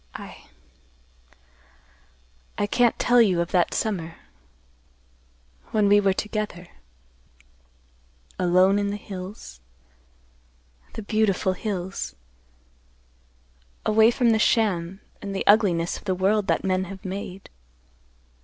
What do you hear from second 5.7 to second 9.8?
we were together—alone in the hills—the